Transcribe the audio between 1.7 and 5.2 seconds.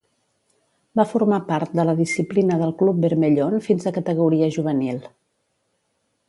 de la disciplina del Club Bermellón fins a categoria juvenil.